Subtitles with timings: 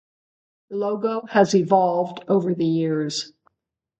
[0.71, 3.33] The logo has evolved over the years.